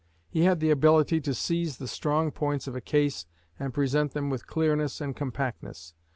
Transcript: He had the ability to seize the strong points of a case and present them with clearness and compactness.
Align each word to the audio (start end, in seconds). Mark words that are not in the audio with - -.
He 0.27 0.45
had 0.45 0.59
the 0.61 0.71
ability 0.71 1.21
to 1.21 1.33
seize 1.35 1.77
the 1.77 1.87
strong 1.87 2.31
points 2.31 2.65
of 2.65 2.75
a 2.75 2.81
case 2.81 3.27
and 3.59 3.71
present 3.71 4.13
them 4.13 4.31
with 4.31 4.47
clearness 4.47 4.99
and 4.99 5.15
compactness. 5.15 5.93